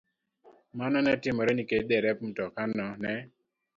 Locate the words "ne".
1.01-1.11, 3.01-3.13